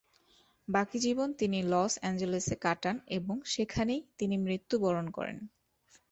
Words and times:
বাকি 0.67 0.97
জীবন 0.99 1.29
তিনি 1.33 1.59
লস 1.63 1.93
অ্যাঞ্জেলেসে 1.99 2.55
কাটান 2.57 2.95
এবং 3.17 3.35
সেখানেই 3.45 4.01
তিনি 4.19 4.35
মৃত্যুবরণ 4.37 5.05
করেন। 5.09 5.37